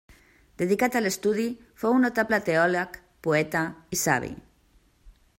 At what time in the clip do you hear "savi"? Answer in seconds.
4.05-4.33